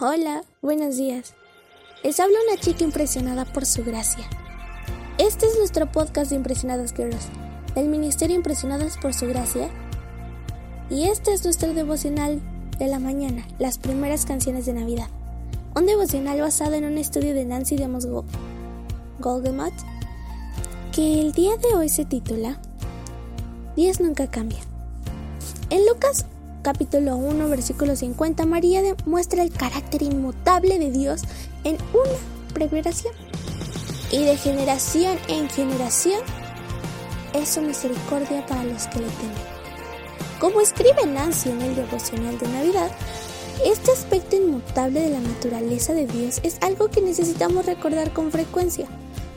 [0.00, 1.34] Hola, buenos días.
[2.02, 4.24] Les habla una chica impresionada por su gracia.
[5.18, 7.28] Este es nuestro podcast de Impresionadas Girls,
[7.74, 9.68] del Ministerio Impresionadas por su gracia.
[10.88, 12.40] Y este es nuestro devocional
[12.78, 15.08] de la mañana, las primeras canciones de Navidad.
[15.76, 17.86] Un devocional basado en un estudio de Nancy de
[19.20, 19.74] Golgemot,
[20.90, 22.58] que el día de hoy se titula
[23.76, 24.60] Dios nunca cambia.
[25.68, 26.24] En Lucas
[26.62, 31.22] capítulo 1, versículo 50, María demuestra el carácter inmutable de Dios
[31.64, 33.12] en una preparación.
[34.12, 36.20] Y de generación en generación
[37.34, 39.52] es su misericordia para los que le temen.
[40.38, 42.90] Como escribe Nancy en el devocional de Navidad,
[43.64, 48.86] este aspecto inmutable de la naturaleza de Dios es algo que necesitamos recordar con frecuencia,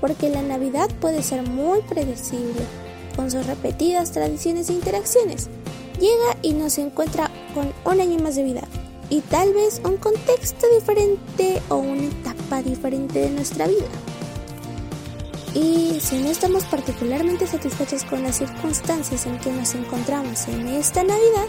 [0.00, 2.62] porque la Navidad puede ser muy predecible,
[3.14, 5.48] con sus repetidas tradiciones e interacciones
[5.98, 8.62] llega y nos encuentra con un año más de vida
[9.10, 13.86] y tal vez un contexto diferente o una etapa diferente de nuestra vida.
[15.54, 21.02] Y si no estamos particularmente satisfechos con las circunstancias en que nos encontramos en esta
[21.02, 21.46] Navidad,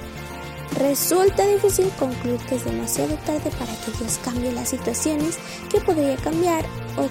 [0.78, 5.38] resulta difícil concluir que es demasiado tarde para que Dios cambie las situaciones
[5.70, 6.66] que podría cambiar
[6.98, 7.08] o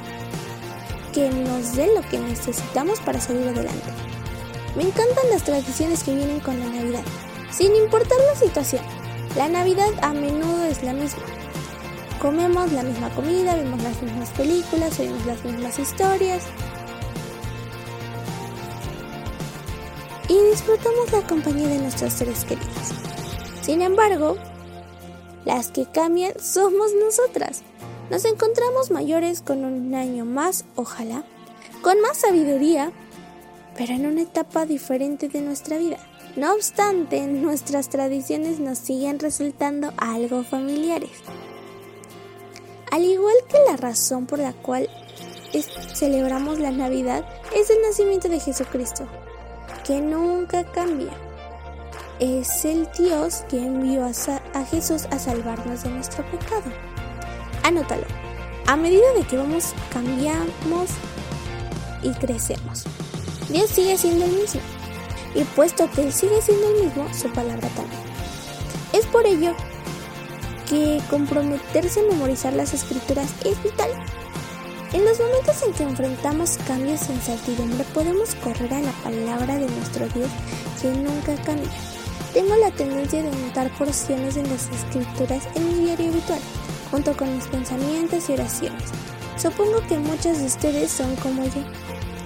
[1.15, 3.91] que nos dé lo que necesitamos para salir adelante.
[4.77, 7.05] Me encantan las tradiciones que vienen con la Navidad,
[7.53, 8.83] sin importar la situación.
[9.37, 11.23] La Navidad a menudo es la misma.
[12.21, 16.45] Comemos la misma comida, vemos las mismas películas, oímos las mismas historias.
[20.29, 22.93] Y disfrutamos la compañía de nuestros seres queridos.
[23.61, 24.37] Sin embargo,
[25.45, 27.63] las que cambian somos nosotras.
[28.11, 31.25] Nos encontramos mayores con un año más, ojalá,
[31.83, 32.93] con más sabiduría,
[33.77, 35.99] pero en una etapa diferente de nuestra vida.
[36.37, 41.11] No obstante, nuestras tradiciones nos siguen resultando algo familiares.
[42.91, 44.89] Al igual que la razón por la cual
[45.95, 49.07] celebramos la Navidad es el nacimiento de Jesucristo,
[49.87, 51.13] que nunca cambia.
[52.19, 56.71] Es el Dios que envió a, Jesús a salvarnos de nuestro pecado.
[57.63, 58.05] Anótalo.
[58.67, 60.91] A medida de que vamos, cambiamos
[62.03, 62.85] y crecemos.
[63.49, 64.61] Dios sigue siendo el mismo
[65.35, 68.03] y puesto que Él sigue siendo el mismo, su palabra también.
[68.93, 69.55] Es por ello
[70.69, 73.91] que comprometerse a memorizar las escrituras es vital.
[74.93, 79.67] En los momentos en que enfrentamos cambios en incertidumbre podemos correr a la palabra de
[79.67, 80.29] nuestro Dios
[80.81, 81.71] que nunca cambia.
[82.35, 86.41] Tengo la tendencia de anotar porciones de las escrituras en mi diario habitual,
[86.91, 88.91] junto con mis pensamientos y oraciones.
[89.37, 91.63] Supongo que muchos de ustedes son como yo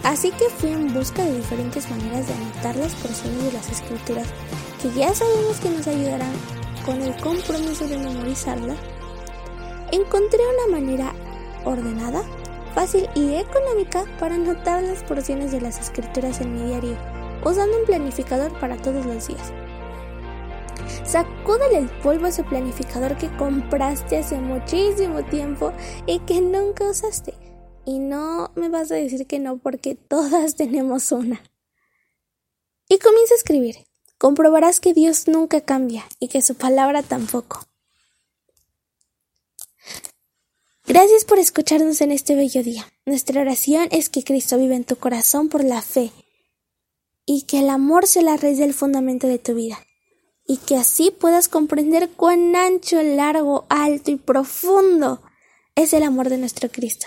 [0.06, 4.28] Así que fui en busca de diferentes maneras de anotar las porciones de las escrituras
[4.81, 6.33] que ya sabemos que nos ayudarán
[6.84, 8.77] con el compromiso de memorizarla.
[9.91, 11.12] Encontré una manera
[11.65, 12.22] ordenada,
[12.72, 16.97] fácil y económica para anotar las porciones de las escrituras en mi diario,
[17.45, 19.53] usando un planificador para todos los días.
[21.05, 25.72] Sacúdele el polvo ese planificador que compraste hace muchísimo tiempo
[26.06, 27.34] y que nunca usaste
[27.87, 31.41] y no me vas a decir que no porque todas tenemos una.
[32.89, 33.77] Y comienza a escribir.
[34.19, 37.61] Comprobarás que Dios nunca cambia y que su palabra tampoco.
[40.87, 42.87] Gracias por escucharnos en este bello día.
[43.05, 46.13] Nuestra oración es que Cristo vive en tu corazón por la fe
[47.25, 49.79] y que el amor sea la raíz del fundamento de tu vida
[50.47, 55.23] y que así puedas comprender cuán ancho, largo, alto y profundo
[55.75, 57.07] es el amor de nuestro Cristo.